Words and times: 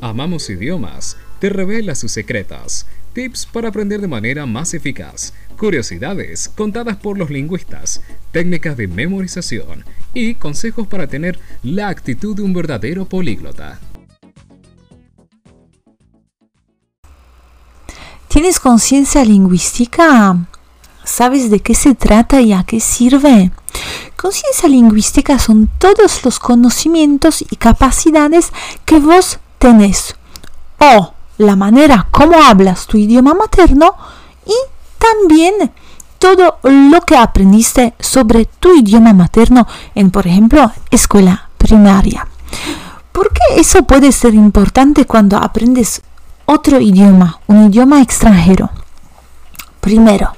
Amamos 0.00 0.48
Idiomas 0.48 1.18
te 1.40 1.50
revela 1.50 1.94
sus 1.94 2.12
secretos, 2.12 2.86
tips 3.12 3.46
para 3.46 3.68
aprender 3.68 4.00
de 4.00 4.08
manera 4.08 4.46
más 4.46 4.72
eficaz, 4.72 5.34
curiosidades 5.58 6.48
contadas 6.48 6.96
por 6.96 7.18
los 7.18 7.30
lingüistas, 7.30 8.00
técnicas 8.32 8.76
de 8.76 8.88
memorización 8.88 9.84
y 10.14 10.34
consejos 10.34 10.86
para 10.86 11.06
tener 11.06 11.38
la 11.62 11.88
actitud 11.88 12.34
de 12.34 12.42
un 12.42 12.52
verdadero 12.52 13.04
políglota. 13.06 13.78
¿Tienes 18.28 18.60
conciencia 18.60 19.24
lingüística? 19.24 20.46
¿Sabes 21.04 21.50
de 21.50 21.60
qué 21.60 21.74
se 21.74 21.94
trata 21.94 22.40
y 22.40 22.52
a 22.52 22.62
qué 22.62 22.80
sirve? 22.80 23.50
Conciencia 24.16 24.68
lingüística 24.68 25.38
son 25.38 25.68
todos 25.78 26.24
los 26.24 26.38
conocimientos 26.38 27.42
y 27.50 27.56
capacidades 27.56 28.52
que 28.84 28.98
vos 28.98 29.40
tenés 29.60 30.16
o 30.78 31.12
la 31.36 31.54
manera 31.54 32.08
como 32.10 32.42
hablas 32.42 32.86
tu 32.86 32.96
idioma 32.96 33.34
materno 33.34 33.94
y 34.46 34.54
también 34.98 35.70
todo 36.18 36.58
lo 36.62 37.00
que 37.02 37.16
aprendiste 37.16 37.94
sobre 38.00 38.46
tu 38.46 38.74
idioma 38.74 39.12
materno 39.12 39.66
en, 39.94 40.10
por 40.10 40.26
ejemplo, 40.26 40.72
escuela 40.90 41.50
primaria. 41.56 42.26
¿Por 43.12 43.32
qué 43.32 43.60
eso 43.60 43.84
puede 43.84 44.12
ser 44.12 44.34
importante 44.34 45.04
cuando 45.04 45.36
aprendes 45.36 46.02
otro 46.46 46.80
idioma, 46.80 47.40
un 47.46 47.66
idioma 47.66 48.00
extranjero? 48.00 48.70
Primero, 49.80 50.32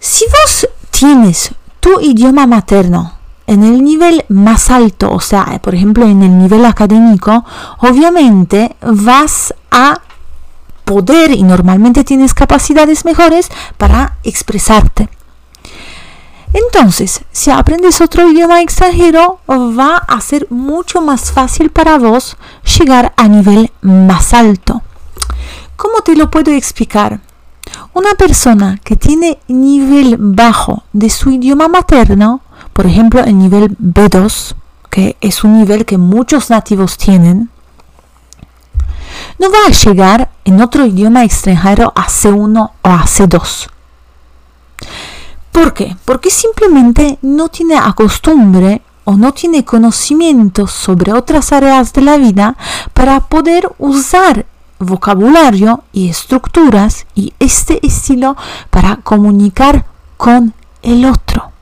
si 0.00 0.24
vos 0.26 0.68
tienes 0.90 1.54
tu 1.80 2.00
idioma 2.00 2.46
materno 2.46 3.17
en 3.48 3.64
el 3.64 3.82
nivel 3.82 4.24
más 4.28 4.70
alto, 4.70 5.10
o 5.10 5.20
sea, 5.20 5.58
por 5.62 5.74
ejemplo, 5.74 6.04
en 6.06 6.22
el 6.22 6.38
nivel 6.38 6.66
académico, 6.66 7.46
obviamente 7.78 8.76
vas 8.82 9.54
a 9.70 10.02
poder 10.84 11.30
y 11.30 11.42
normalmente 11.42 12.04
tienes 12.04 12.34
capacidades 12.34 13.06
mejores 13.06 13.48
para 13.78 14.18
expresarte. 14.22 15.08
Entonces, 16.52 17.22
si 17.32 17.50
aprendes 17.50 18.02
otro 18.02 18.30
idioma 18.30 18.60
extranjero, 18.60 19.40
va 19.48 19.96
a 19.96 20.20
ser 20.20 20.46
mucho 20.50 21.00
más 21.00 21.32
fácil 21.32 21.70
para 21.70 21.98
vos 21.98 22.36
llegar 22.78 23.14
a 23.16 23.28
nivel 23.28 23.72
más 23.80 24.34
alto. 24.34 24.82
¿Cómo 25.76 26.00
te 26.02 26.16
lo 26.16 26.30
puedo 26.30 26.52
explicar? 26.52 27.20
Una 27.94 28.12
persona 28.14 28.78
que 28.84 28.96
tiene 28.96 29.38
nivel 29.48 30.16
bajo 30.18 30.84
de 30.92 31.08
su 31.08 31.30
idioma 31.30 31.68
materno 31.68 32.42
por 32.78 32.86
ejemplo, 32.86 33.24
el 33.24 33.36
nivel 33.36 33.76
B2, 33.78 34.54
que 34.88 35.16
es 35.20 35.42
un 35.42 35.58
nivel 35.58 35.84
que 35.84 35.98
muchos 35.98 36.48
nativos 36.48 36.96
tienen, 36.96 37.50
no 39.40 39.50
va 39.50 39.66
a 39.66 39.72
llegar 39.72 40.30
en 40.44 40.62
otro 40.62 40.86
idioma 40.86 41.24
extranjero 41.24 41.92
a 41.96 42.06
C1 42.06 42.70
o 42.80 42.88
a 42.88 43.02
C2. 43.02 43.68
¿Por 45.50 45.74
qué? 45.74 45.96
Porque 46.04 46.30
simplemente 46.30 47.18
no 47.20 47.48
tiene 47.48 47.76
acostumbre 47.76 48.82
o 49.02 49.16
no 49.16 49.32
tiene 49.32 49.64
conocimientos 49.64 50.70
sobre 50.70 51.12
otras 51.12 51.52
áreas 51.52 51.92
de 51.92 52.02
la 52.02 52.16
vida 52.16 52.56
para 52.94 53.18
poder 53.18 53.68
usar 53.78 54.46
vocabulario 54.78 55.82
y 55.92 56.10
estructuras 56.10 57.08
y 57.16 57.34
este 57.40 57.84
estilo 57.84 58.36
para 58.70 58.98
comunicar 59.02 59.84
con 60.16 60.54
el 60.82 61.06
otro. 61.06 61.57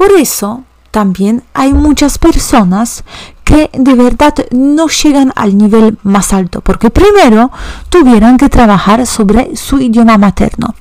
Por 0.00 0.12
eso 0.12 0.64
también 0.90 1.42
hay 1.52 1.74
muchas 1.74 2.16
personas 2.16 3.04
que 3.44 3.68
de 3.74 3.92
verdad 3.92 4.34
no 4.50 4.88
llegan 4.88 5.30
al 5.36 5.58
nivel 5.58 5.98
más 6.04 6.32
alto, 6.32 6.62
porque 6.62 6.88
primero 6.88 7.50
tuvieron 7.90 8.38
que 8.38 8.48
trabajar 8.48 9.06
sobre 9.06 9.54
su 9.56 9.78
idioma 9.78 10.16
materno. 10.16 10.74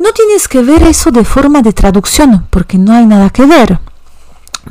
No 0.00 0.10
tienes 0.10 0.48
que 0.48 0.60
ver 0.60 0.82
eso 0.82 1.12
de 1.12 1.24
forma 1.24 1.62
de 1.62 1.72
traducción, 1.72 2.48
porque 2.50 2.78
no 2.78 2.92
hay 2.94 3.06
nada 3.06 3.30
que 3.30 3.46
ver. 3.46 3.78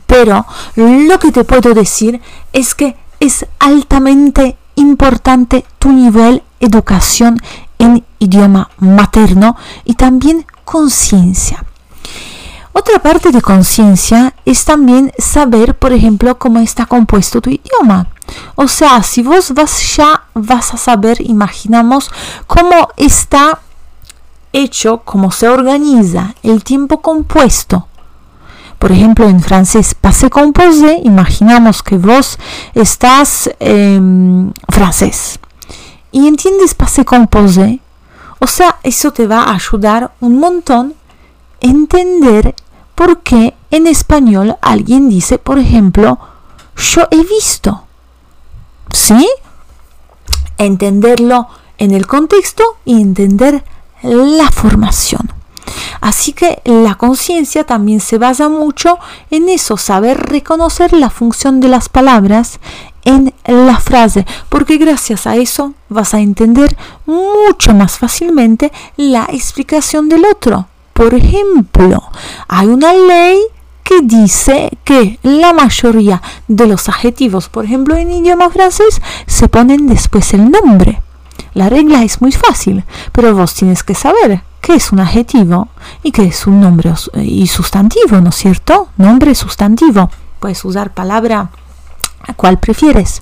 Pero 0.06 0.46
lo 0.76 1.18
que 1.18 1.32
te 1.32 1.46
puedo 1.46 1.74
decir 1.74 2.20
es 2.52 2.76
que 2.76 2.98
es 3.22 3.46
altamente 3.60 4.58
importante 4.76 5.64
tu 5.80 5.94
nivel 5.94 6.44
educación 6.60 7.40
en 7.80 8.06
idioma 8.20 8.70
materno 8.80 9.56
y 9.86 9.94
también 9.94 10.46
conciencia. 10.66 11.64
Otra 12.78 13.00
parte 13.00 13.32
de 13.32 13.42
conciencia 13.42 14.34
es 14.44 14.66
también 14.66 15.14
saber, 15.18 15.78
por 15.78 15.94
ejemplo, 15.94 16.38
cómo 16.38 16.60
está 16.60 16.86
compuesto 16.86 17.40
tu 17.40 17.50
idioma. 17.50 18.08
O 18.56 18.68
sea, 18.68 19.02
si 19.02 19.24
vos 19.24 19.54
vas 19.54 19.96
ya 19.96 20.24
vas 20.34 20.74
a 20.74 20.78
saber, 20.78 21.22
imaginamos, 21.22 22.12
cómo 22.48 22.90
está 22.98 23.62
hecho, 24.52 25.04
cómo 25.06 25.32
se 25.32 25.48
organiza 25.48 26.36
el 26.44 26.66
tiempo 26.66 27.02
compuesto. 27.02 27.88
Por 28.78 28.92
ejemplo, 28.92 29.30
en 29.30 29.40
francés, 29.40 29.96
passé 29.96 30.30
composé, 30.30 31.00
imaginamos 31.06 31.82
que 31.82 31.98
vos 31.98 32.38
estás 32.74 33.50
en 33.60 34.54
francés 34.68 35.40
y 36.12 36.28
entiendes 36.28 36.74
passé 36.74 37.06
composé. 37.06 37.80
O 38.40 38.48
sea, 38.48 38.80
eso 38.84 39.12
te 39.12 39.28
va 39.28 39.44
a 39.44 39.56
ayudar 39.56 40.12
un 40.20 40.40
montón 40.40 40.94
a 41.62 42.54
entender 42.96 43.16
porque 43.26 43.54
en 43.72 43.88
español 43.88 44.58
alguien 44.62 45.10
dice, 45.10 45.38
por 45.38 45.60
ejemplo, 45.60 46.18
yo 46.76 47.08
he 47.12 47.24
visto. 47.24 47.84
¿Sí? 48.92 49.28
Entenderlo 50.58 51.48
en 51.78 51.92
el 51.92 52.08
contexto 52.08 52.64
y 52.86 53.02
entender 53.02 53.64
la 54.02 54.50
formación. 54.52 55.34
Así 56.00 56.34
que 56.34 56.62
la 56.64 56.96
conciencia 56.96 57.66
también 57.66 58.00
se 58.00 58.18
basa 58.18 58.50
mucho 58.50 59.00
en 59.32 59.50
eso, 59.50 59.78
saber 59.78 60.18
reconocer 60.18 60.94
la 60.94 61.10
función 61.10 61.60
de 61.60 61.68
las 61.68 61.90
palabras 61.90 62.60
en 63.04 63.34
la 63.46 63.80
frase, 63.80 64.26
porque 64.50 64.78
gracias 64.78 65.28
a 65.28 65.36
eso 65.36 65.74
vas 65.90 66.14
a 66.14 66.20
entender 66.20 66.78
mucho 67.06 67.74
más 67.74 67.98
fácilmente 67.98 68.72
la 68.96 69.28
explicación 69.32 70.08
del 70.08 70.26
otro. 70.26 70.68
Por 70.96 71.14
ejemplo, 71.14 72.02
hay 72.48 72.68
una 72.68 72.94
ley 72.94 73.38
que 73.84 74.00
dice 74.02 74.70
que 74.86 75.20
la 75.24 75.52
mayoría 75.52 76.22
de 76.48 76.68
los 76.68 76.88
adjetivos, 76.88 77.50
por 77.50 77.66
ejemplo 77.66 77.98
en 77.98 78.12
idioma 78.12 78.50
francés, 78.50 79.02
se 79.28 79.50
ponen 79.50 79.88
después 79.88 80.34
el 80.34 80.50
nombre. 80.50 81.02
La 81.54 81.68
regla 81.68 82.04
es 82.04 82.22
muy 82.22 82.32
fácil, 82.32 82.86
pero 83.12 83.36
vos 83.36 83.54
tienes 83.56 83.84
que 83.84 83.94
saber 83.94 84.42
qué 84.62 84.76
es 84.76 84.94
un 84.94 85.02
adjetivo 85.02 85.68
y 86.02 86.14
qué 86.14 86.24
es 86.24 86.48
un 86.48 86.62
nombre 86.62 86.94
y 87.16 87.46
sustantivo, 87.48 88.22
¿no 88.22 88.30
es 88.30 88.36
cierto? 88.36 88.88
Nombre, 88.96 89.36
sustantivo. 89.36 90.10
Puedes 90.40 90.64
usar 90.64 90.94
palabra 90.94 91.50
a 92.26 92.34
cual 92.36 92.58
prefieres. 92.58 93.22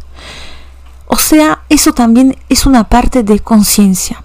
O 1.08 1.18
sea, 1.18 1.64
eso 1.70 1.92
también 1.94 2.38
es 2.50 2.68
una 2.68 2.84
parte 2.84 3.24
de 3.24 3.40
conciencia. 3.40 4.24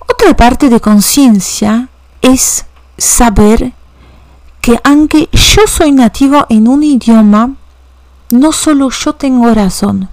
Otra 0.00 0.36
parte 0.36 0.68
de 0.68 0.80
conciencia 0.80 1.88
es 2.22 2.64
saber 2.96 3.72
que 4.60 4.78
aunque 4.84 5.28
yo 5.32 5.62
soy 5.66 5.92
nativo 5.92 6.46
en 6.48 6.68
un 6.68 6.82
idioma, 6.84 7.50
no 8.30 8.52
solo 8.52 8.90
yo 8.90 9.12
tengo 9.14 9.52
razón. 9.52 10.08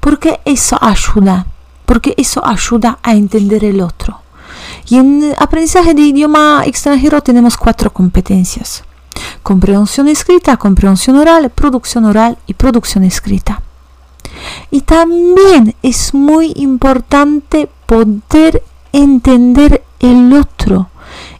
Porque 0.00 0.40
eso 0.44 0.76
ayuda, 0.80 1.46
porque 1.86 2.14
eso 2.16 2.44
ayuda 2.44 2.98
a 3.02 3.14
entender 3.14 3.64
el 3.64 3.80
otro. 3.80 4.20
Y 4.88 4.96
en 4.96 5.34
aprendizaje 5.38 5.94
de 5.94 6.02
idioma 6.02 6.62
extranjero 6.66 7.22
tenemos 7.22 7.56
cuatro 7.56 7.92
competencias. 7.92 8.82
Comprensión 9.42 10.08
escrita, 10.08 10.56
comprensión 10.56 11.16
oral, 11.16 11.50
producción 11.50 12.04
oral 12.04 12.36
y 12.46 12.54
producción 12.54 13.04
escrita. 13.04 13.62
Y 14.70 14.82
también 14.82 15.74
es 15.82 16.14
muy 16.14 16.52
importante 16.56 17.68
poder 17.86 18.62
entender 18.92 19.84
el 20.00 20.32
otro 20.32 20.89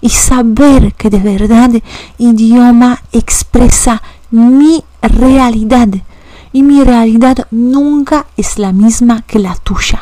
y 0.01 0.09
saber 0.09 0.95
que 0.95 1.11
de 1.11 1.19
verdad 1.19 1.71
idioma 2.19 3.03
expresa 3.13 4.03
mi 4.31 4.83
realidad 5.03 5.89
y 6.53 6.63
mi 6.63 6.83
realidad 6.83 7.47
nunca 7.51 8.27
es 8.37 8.59
la 8.59 8.73
misma 8.73 9.23
que 9.23 9.39
la 9.39 9.55
tuya. 9.55 10.01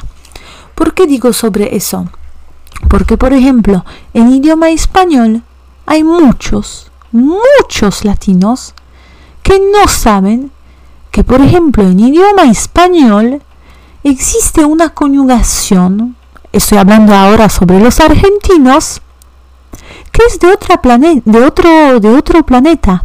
¿Por 0.75 0.95
qué 0.95 1.07
digo 1.07 1.33
sobre 1.33 1.77
eso? 1.77 2.09
Porque, 2.89 3.17
por 3.17 3.33
ejemplo, 3.33 3.85
en 4.15 4.33
idioma 4.33 4.71
español 4.71 5.43
hay 5.87 6.05
muchos, 6.05 6.91
muchos 7.13 8.05
latinos 8.05 8.75
que 9.43 9.59
no 9.59 9.89
saben 9.89 10.51
que, 11.11 11.25
por 11.25 11.41
ejemplo, 11.41 11.83
en 11.83 12.01
idioma 12.01 12.45
español 12.45 13.43
existe 14.05 14.65
una 14.65 14.91
conjugación 14.91 16.17
estoy 16.53 16.79
hablando 16.79 17.15
ahora 17.15 17.49
sobre 17.49 17.81
los 17.81 18.01
argentinos, 18.01 19.01
es 20.27 20.39
de, 20.39 20.49
otra 20.49 20.77
de, 20.99 21.45
otro, 21.45 22.01
de 22.01 22.09
otro 22.09 22.43
planeta. 22.45 23.05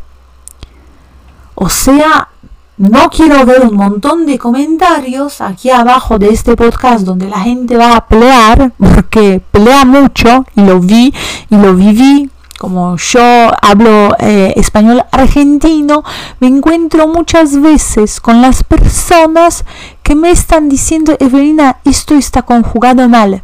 O 1.56 1.69
sea, 1.69 2.30
no 2.77 3.10
quiero 3.10 3.45
ver 3.45 3.62
un 3.62 3.75
montón 3.75 4.25
de 4.25 4.39
comentarios 4.39 5.42
aquí 5.42 5.69
abajo 5.69 6.18
de 6.18 6.30
este 6.30 6.56
podcast 6.56 7.06
donde 7.06 7.30
la 7.30 7.39
gente 7.39 7.77
va 7.77 7.95
a 7.95 8.07
pelear, 8.07 8.74
porque 8.77 9.42
pelea 9.51 9.86
mucho 9.86 10.45
y 10.56 10.62
lo 10.62 10.80
vi 10.80 11.13
y 11.50 11.56
lo 11.56 11.75
viví. 11.75 12.30
Como 12.57 12.95
yo 12.98 13.51
hablo 13.62 14.15
eh, 14.19 14.54
español 14.56 15.04
argentino, 15.12 16.04
me 16.39 16.48
encuentro 16.48 17.07
muchas 17.07 17.62
veces 17.62 18.21
con 18.21 18.42
las 18.42 18.63
personas 18.63 19.65
que 20.01 20.15
me 20.15 20.31
están 20.31 20.69
diciendo, 20.69 21.15
Evelina, 21.19 21.77
esto 21.83 22.15
está 22.15 22.42
conjugado 22.42 23.07
mal. 23.10 23.44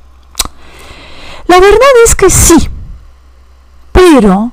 La 1.47 1.59
verdad 1.59 1.93
es 2.05 2.15
que 2.15 2.29
sí, 2.29 2.69
pero 3.91 4.51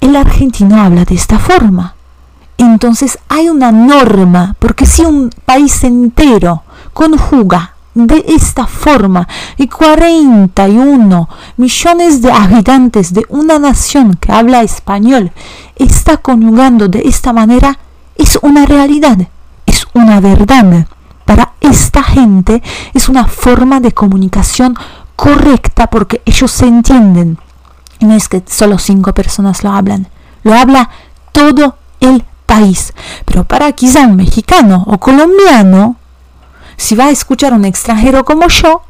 el 0.00 0.16
argentino 0.16 0.82
habla 0.82 1.04
de 1.04 1.14
esta 1.14 1.38
forma. 1.38 1.94
Entonces 2.56 3.18
hay 3.28 3.48
una 3.48 3.72
norma, 3.72 4.54
porque 4.58 4.86
si 4.86 5.02
un 5.02 5.30
país 5.44 5.82
entero 5.84 6.62
conjuga 6.92 7.74
de 7.94 8.24
esta 8.28 8.66
forma 8.66 9.26
y 9.56 9.68
41 9.68 11.28
millones 11.56 12.22
de 12.22 12.32
habitantes 12.32 13.14
de 13.14 13.24
una 13.28 13.58
nación 13.58 14.14
que 14.14 14.32
habla 14.32 14.62
español 14.62 15.32
está 15.76 16.16
conjugando 16.16 16.88
de 16.88 17.02
esta 17.04 17.32
manera, 17.32 17.78
es 18.16 18.38
una 18.42 18.66
realidad, 18.66 19.18
es 19.66 19.86
una 19.94 20.20
verdad. 20.20 20.86
Para 21.24 21.52
esta 21.60 22.02
gente 22.02 22.62
es 22.92 23.08
una 23.08 23.26
forma 23.26 23.80
de 23.80 23.92
comunicación 23.92 24.76
correcta 25.16 25.86
porque 25.86 26.20
ellos 26.24 26.50
se 26.50 26.66
entienden. 26.66 27.38
No 28.00 28.14
es 28.14 28.28
que 28.28 28.42
solo 28.46 28.78
cinco 28.78 29.14
personas 29.14 29.64
lo 29.64 29.70
hablan, 29.70 30.08
lo 30.42 30.54
habla 30.54 30.90
todo 31.32 31.76
el 32.00 32.24
país. 32.46 32.92
Pero 33.24 33.44
para 33.44 33.72
quizá 33.72 34.00
un 34.00 34.16
mexicano 34.16 34.84
o 34.86 34.98
colombiano, 34.98 35.96
si 36.76 36.94
va 36.94 37.06
a 37.06 37.10
escuchar 37.10 37.52
a 37.52 37.56
un 37.56 37.64
extranjero 37.64 38.24
como 38.24 38.48
yo, 38.48 38.82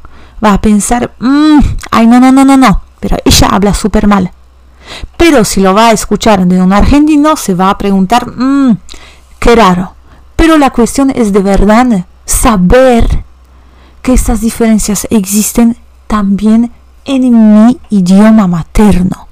va 0.43 0.53
a 0.53 0.61
pensar, 0.61 1.13
mmm, 1.19 1.59
ay, 1.91 2.07
no, 2.07 2.19
no, 2.19 2.31
no, 2.31 2.43
no, 2.45 2.57
no, 2.57 2.81
pero 2.99 3.17
ella 3.25 3.47
habla 3.49 3.73
súper 3.73 4.07
mal. 4.07 4.31
Pero 5.17 5.43
si 5.43 5.61
lo 5.61 5.73
va 5.73 5.87
a 5.89 5.91
escuchar 5.91 6.45
de 6.45 6.61
un 6.61 6.73
argentino, 6.73 7.35
se 7.35 7.55
va 7.55 7.69
a 7.69 7.77
preguntar, 7.77 8.31
mmm, 8.35 8.77
qué 9.39 9.55
raro. 9.55 9.95
Pero 10.35 10.57
la 10.57 10.69
cuestión 10.69 11.11
es 11.15 11.31
de 11.31 11.39
verdad 11.41 12.05
saber 12.25 13.23
que 14.01 14.13
estas 14.13 14.41
diferencias 14.41 15.07
existen 15.09 15.77
también 16.07 16.71
en 17.05 17.65
mi 17.65 17.79
idioma 17.89 18.47
materno. 18.47 19.27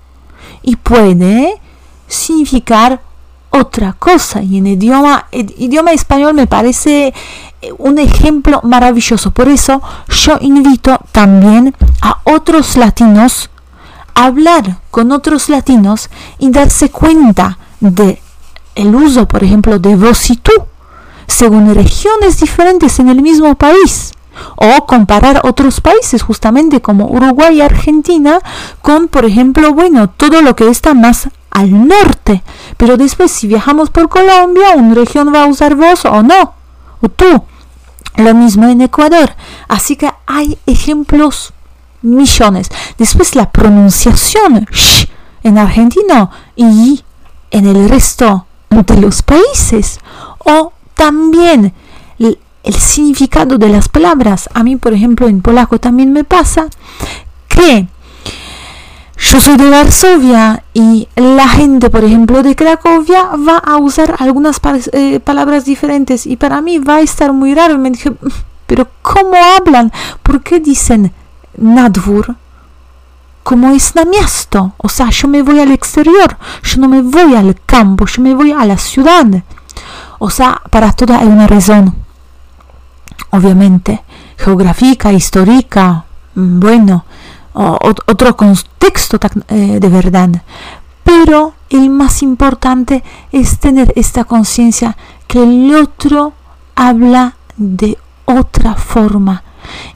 Y 0.61 0.75
puede 0.77 1.59
significar 2.07 3.01
otra 3.49 3.93
cosa. 3.93 4.41
Y 4.41 4.57
en 4.57 4.67
idioma, 4.67 5.27
idioma 5.31 5.91
español 5.91 6.33
me 6.33 6.47
parece 6.47 7.13
eh, 7.61 7.73
un 7.77 7.99
ejemplo 7.99 8.61
maravilloso. 8.63 9.31
Por 9.31 9.47
eso 9.47 9.81
yo 10.07 10.37
invito 10.41 10.99
también 11.11 11.75
a 12.01 12.19
otros 12.23 12.77
latinos 12.77 13.49
a 14.15 14.25
hablar 14.25 14.77
con 14.91 15.11
otros 15.11 15.49
latinos 15.49 16.09
y 16.37 16.51
darse 16.51 16.89
cuenta 16.89 17.57
de 17.79 18.21
el 18.75 18.95
uso, 18.95 19.27
por 19.27 19.43
ejemplo, 19.43 19.77
de 19.79 19.95
vos 19.95 20.29
y 20.29 20.37
tú, 20.37 20.51
según 21.27 21.73
regiones 21.73 22.39
diferentes 22.39 22.99
en 22.99 23.09
el 23.09 23.21
mismo 23.21 23.55
país. 23.55 24.11
O 24.55 24.85
comparar 24.85 25.41
otros 25.43 25.81
países, 25.81 26.21
justamente 26.21 26.81
como 26.81 27.07
Uruguay 27.07 27.57
y 27.57 27.61
Argentina, 27.61 28.39
con, 28.81 29.07
por 29.07 29.25
ejemplo, 29.25 29.73
bueno, 29.73 30.09
todo 30.09 30.41
lo 30.41 30.55
que 30.55 30.69
está 30.69 30.93
más 30.93 31.29
al 31.51 31.87
norte. 31.87 32.43
Pero 32.77 32.97
después 32.97 33.31
si 33.31 33.47
viajamos 33.47 33.89
por 33.89 34.09
Colombia, 34.09 34.75
una 34.75 34.95
región 34.95 35.33
va 35.33 35.43
a 35.43 35.47
usar 35.47 35.75
vos 35.75 36.05
o 36.05 36.23
no, 36.23 36.53
o 37.01 37.09
tú. 37.09 37.43
Lo 38.15 38.33
mismo 38.35 38.67
en 38.67 38.81
Ecuador. 38.81 39.35
Así 39.67 39.95
que 39.95 40.11
hay 40.27 40.57
ejemplos 40.67 41.53
millones. 42.01 42.69
Después 42.97 43.35
la 43.35 43.51
pronunciación 43.51 44.67
sh, 44.71 45.07
en 45.43 45.57
argentino 45.57 46.29
y 46.55 47.03
en 47.49 47.65
el 47.67 47.89
resto 47.89 48.45
de 48.69 48.97
los 48.97 49.21
países. 49.21 49.99
O 50.39 50.73
también 50.95 51.73
el, 52.63 52.73
significado 52.73 53.57
de 53.57 53.69
las 53.69 53.89
palabras. 53.89 54.49
A 54.53 54.63
mí, 54.63 54.75
por 54.75 54.93
ejemplo, 54.93 55.27
en 55.27 55.41
polaco 55.41 55.79
también 55.79 56.13
me 56.13 56.23
pasa 56.23 56.67
que 57.47 57.87
yo 59.17 59.39
soy 59.39 59.55
de 59.57 59.69
Varsovia 59.69 60.63
y 60.73 61.07
la 61.15 61.47
gente, 61.47 61.89
por 61.89 62.03
ejemplo, 62.03 62.43
de 62.43 62.55
Cracovia 62.55 63.29
va 63.47 63.57
a 63.57 63.77
usar 63.77 64.15
algunas 64.19 64.59
eh, 64.91 65.19
palabras 65.19 65.65
diferentes 65.65 66.27
y 66.27 66.35
para 66.35 66.61
mí 66.61 66.77
va 66.79 66.95
a 66.95 67.01
estar 67.01 67.31
muy 67.31 67.55
raro. 67.55 67.77
Me 67.77 67.91
dije, 67.91 68.11
pero 68.67 68.87
¿cómo 69.01 69.33
hablan? 69.35 69.91
¿Por 70.23 70.41
qué 70.41 70.59
dicen 70.59 71.13
nadvur? 71.57 72.35
Como 73.43 73.69
es 73.69 73.95
namiasto. 73.95 74.73
O 74.77 74.89
sea, 74.89 75.09
yo 75.09 75.27
me 75.27 75.41
voy 75.41 75.59
al 75.59 75.71
exterior, 75.71 76.37
yo 76.63 76.81
no 76.81 76.87
me 76.87 77.01
voy 77.01 77.35
al 77.35 77.55
campo, 77.65 78.05
yo 78.05 78.21
me 78.21 78.33
voy 78.33 78.51
a 78.51 78.65
la 78.65 78.77
ciudad. 78.77 79.25
O 80.19 80.29
sea, 80.29 80.61
para 80.69 80.91
todo 80.91 81.15
hay 81.15 81.27
una 81.27 81.47
razón. 81.47 82.02
Obviamente, 83.31 84.03
geográfica, 84.37 85.11
histórica, 85.11 86.05
mm, 86.35 86.59
bueno, 86.59 87.05
otro 87.53 88.35
contexto 88.35 89.19
eh, 89.49 89.79
de 89.79 89.89
verdad. 89.89 90.29
Pero 91.03 91.53
el 91.69 91.89
más 91.89 92.23
importante 92.23 93.03
es 93.31 93.59
tener 93.59 93.93
esta 93.95 94.23
conciencia 94.23 94.97
que 95.27 95.43
el 95.43 95.75
otro 95.75 96.33
habla 96.75 97.35
de 97.57 97.97
otra 98.25 98.75
forma. 98.75 99.43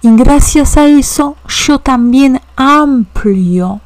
Y 0.02 0.16
gracias 0.16 0.78
a 0.78 0.86
eso 0.86 1.36
yo 1.48 1.80
también 1.80 2.42
amplio 2.56 3.82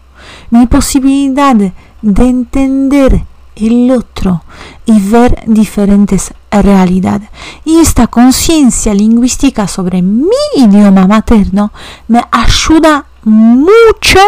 mi 0.49 0.67
posibilidad 0.67 1.55
de 1.55 1.73
entender 2.01 3.23
el 3.67 3.91
otro 3.91 4.43
y 4.85 4.99
ver 4.99 5.43
diferentes 5.45 6.33
realidades. 6.51 7.29
Y 7.65 7.79
esta 7.79 8.07
conciencia 8.07 8.93
lingüística 8.93 9.67
sobre 9.67 10.01
mi 10.01 10.29
idioma 10.55 11.07
materno 11.07 11.71
me 12.07 12.23
ayuda 12.31 13.05
mucho 13.23 14.19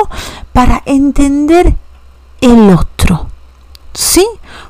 para 0.52 0.82
entender 0.86 1.76
el 2.42 2.70
otro. 2.72 3.28
¿Sí? 3.94 4.26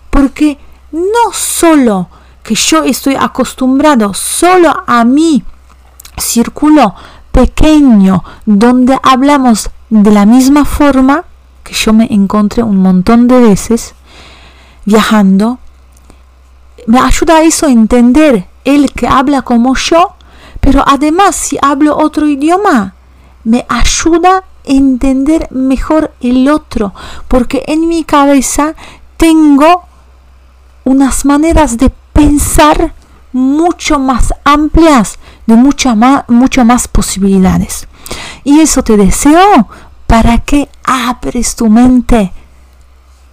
Porque 0.10 0.58
no 0.92 1.34
solo 1.34 2.10
que 2.44 2.56
yo 2.56 2.84
estoy 2.84 3.16
acostumbrado 3.16 4.14
solo 4.14 4.84
a 4.86 5.04
mi 5.06 5.44
círculo 6.18 6.94
pequeño 7.32 8.24
donde 8.46 9.00
hablamos 9.02 9.70
de 9.90 10.12
la 10.12 10.26
misma 10.26 10.66
forma 10.66 11.24
que 11.64 11.74
yo 11.74 11.94
me 11.94 12.08
encontré 12.12 12.62
un 12.62 12.78
montón 12.78 13.28
de 13.28 13.40
veces 13.40 13.96
viajando, 14.86 15.60
me 16.88 17.00
ayuda 17.00 17.38
a 17.38 17.44
eso 17.44 17.68
entender 17.68 18.48
el 18.66 18.92
que 18.92 19.08
habla 19.08 19.42
como 19.42 19.76
yo, 19.76 20.16
pero 20.60 20.84
además 20.86 21.36
si 21.36 21.58
hablo 21.62 21.98
otro 21.98 22.28
idioma, 22.28 22.96
me 23.44 23.66
ayuda 23.70 24.38
a 24.38 24.44
entender 24.64 25.48
mejor 25.52 26.14
el 26.22 26.50
otro, 26.50 26.94
porque 27.28 27.64
en 27.68 27.88
mi 27.88 28.04
cabeza 28.04 28.76
tengo 29.18 29.84
unas 30.86 31.26
maneras 31.26 31.78
de 31.78 31.90
pensar 32.14 32.94
mucho 33.32 34.00
más 34.00 34.34
amplias, 34.44 35.18
de 35.48 35.56
mucha 35.56 35.96
más, 35.96 36.26
más 36.28 36.88
posibilidades. 36.88 37.88
Y 38.44 38.60
eso 38.60 38.84
te 38.84 38.96
deseo 38.96 39.68
para 40.08 40.38
que 40.40 40.70
abres 40.84 41.56
tu 41.56 41.70
mente 41.70 42.32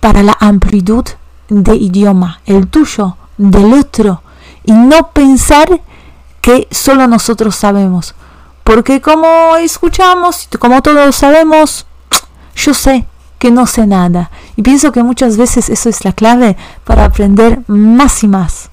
para 0.00 0.22
la 0.22 0.36
amplitud 0.40 1.04
de 1.50 1.76
idioma, 1.76 2.40
el 2.46 2.68
tuyo, 2.68 3.16
del 3.36 3.74
otro, 3.74 4.22
y 4.64 4.72
no 4.72 5.10
pensar 5.10 5.80
que 6.40 6.66
solo 6.70 7.06
nosotros 7.06 7.54
sabemos. 7.54 8.14
Porque 8.64 9.00
como 9.00 9.56
escuchamos, 9.56 10.48
como 10.58 10.80
todos 10.80 11.16
sabemos, 11.16 11.86
yo 12.54 12.72
sé 12.72 13.06
que 13.38 13.50
no 13.50 13.66
sé 13.66 13.86
nada. 13.86 14.30
Y 14.56 14.62
pienso 14.62 14.92
que 14.92 15.02
muchas 15.02 15.36
veces 15.36 15.68
eso 15.68 15.88
es 15.88 16.04
la 16.04 16.12
clave 16.12 16.56
para 16.84 17.04
aprender 17.04 17.62
más 17.66 18.22
y 18.22 18.28
más. 18.28 18.70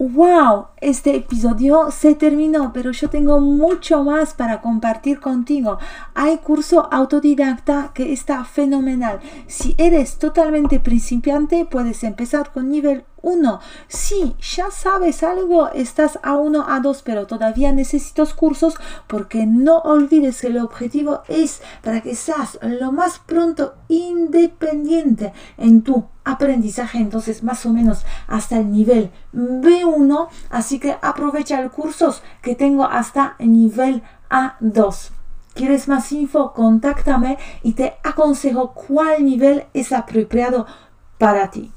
Wow, 0.00 0.68
este 0.80 1.14
episodio 1.14 1.90
se 1.90 2.14
terminó, 2.14 2.72
pero 2.72 2.90
yo 2.90 3.10
tengo 3.10 3.38
mucho 3.38 4.02
más 4.02 4.32
para 4.32 4.62
compartir 4.62 5.20
contigo. 5.20 5.78
Hay 6.14 6.38
curso 6.38 6.88
autodidacta 6.90 7.90
que 7.92 8.10
está 8.10 8.46
fenomenal. 8.46 9.20
Si 9.46 9.74
eres 9.76 10.16
totalmente 10.16 10.80
principiante, 10.80 11.66
puedes 11.66 12.02
empezar 12.02 12.50
con 12.50 12.70
nivel 12.70 13.04
1. 13.20 13.60
Si 13.88 14.34
ya 14.40 14.70
sabes 14.70 15.22
algo, 15.22 15.68
estás 15.68 16.18
a 16.22 16.36
1, 16.36 16.64
a 16.66 16.80
2, 16.80 17.02
pero 17.02 17.26
todavía 17.26 17.70
necesitas 17.70 18.32
cursos 18.32 18.76
porque 19.06 19.44
no 19.44 19.80
olvides 19.80 20.40
que 20.40 20.46
el 20.46 20.58
objetivo 20.60 21.20
es 21.28 21.60
para 21.82 22.00
que 22.00 22.14
seas 22.14 22.58
lo 22.62 22.90
más 22.90 23.18
pronto 23.18 23.74
independiente 23.88 25.34
en 25.58 25.82
tu 25.82 26.06
aprendizaje, 26.30 26.98
entonces 26.98 27.42
más 27.42 27.64
o 27.66 27.72
menos 27.72 28.04
hasta 28.26 28.58
el 28.58 28.70
nivel 28.70 29.10
B1, 29.32 30.28
así 30.50 30.78
que 30.78 30.96
aprovecha 31.02 31.60
el 31.60 31.70
cursos 31.70 32.22
que 32.42 32.54
tengo 32.54 32.84
hasta 32.84 33.36
el 33.38 33.52
nivel 33.52 34.02
A2. 34.30 35.10
¿Quieres 35.54 35.88
más 35.88 36.12
info? 36.12 36.52
Contáctame 36.52 37.38
y 37.62 37.72
te 37.72 37.94
aconsejo 38.04 38.72
cuál 38.72 39.24
nivel 39.24 39.64
es 39.74 39.92
apropiado 39.92 40.66
para 41.18 41.50
ti. 41.50 41.72